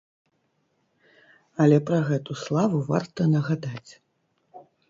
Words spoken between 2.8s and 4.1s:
варта нагадаць.